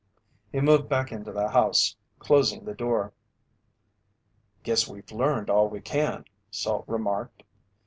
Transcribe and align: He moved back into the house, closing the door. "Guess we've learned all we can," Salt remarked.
He 0.51 0.59
moved 0.61 0.89
back 0.89 1.11
into 1.11 1.31
the 1.31 1.49
house, 1.49 1.95
closing 2.17 2.65
the 2.65 2.73
door. 2.73 3.13
"Guess 4.63 4.87
we've 4.87 5.11
learned 5.11 5.51
all 5.51 5.69
we 5.69 5.79
can," 5.79 6.25
Salt 6.49 6.85
remarked. 6.87 7.43